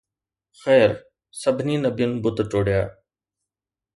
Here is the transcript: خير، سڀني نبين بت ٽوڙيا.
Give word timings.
خير، 0.61 0.89
سڀني 1.41 1.75
نبين 1.85 2.11
بت 2.23 2.37
ٽوڙيا. 2.51 2.81